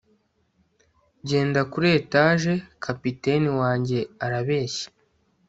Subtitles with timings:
[1.27, 2.53] genda kuri etage
[2.83, 4.87] kapiteni wanjye arabeshya